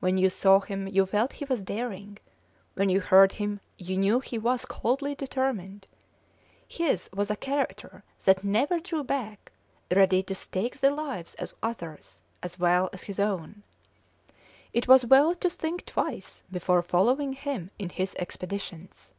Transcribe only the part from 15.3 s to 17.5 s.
to think twice before following